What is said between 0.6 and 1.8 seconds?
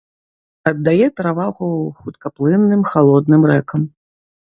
Аддае перавагу